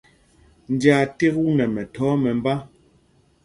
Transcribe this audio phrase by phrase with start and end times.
[0.73, 2.53] Njāā ték ú nɛ mɛthɔɔ mɛmbá.